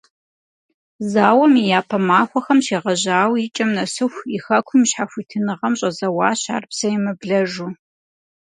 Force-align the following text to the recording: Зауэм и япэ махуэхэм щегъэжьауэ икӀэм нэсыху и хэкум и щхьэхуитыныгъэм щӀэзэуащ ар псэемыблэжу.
Зауэм 1.11 1.53
и 1.61 1.63
япэ 1.79 1.97
махуэхэм 2.07 2.59
щегъэжьауэ 2.65 3.37
икӀэм 3.45 3.69
нэсыху 3.75 4.27
и 4.35 4.37
хэкум 4.43 4.81
и 4.83 4.87
щхьэхуитыныгъэм 4.89 5.73
щӀэзэуащ 5.79 6.41
ар 6.55 6.63
псэемыблэжу. 6.69 7.69